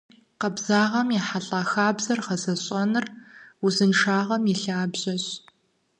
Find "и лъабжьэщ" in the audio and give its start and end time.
4.53-5.25